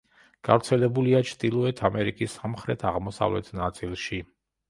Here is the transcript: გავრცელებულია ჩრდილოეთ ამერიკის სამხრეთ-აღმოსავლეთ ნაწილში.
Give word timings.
გავრცელებულია 0.47 1.19
ჩრდილოეთ 1.31 1.83
ამერიკის 1.89 2.39
სამხრეთ-აღმოსავლეთ 2.39 3.51
ნაწილში. 3.61 4.23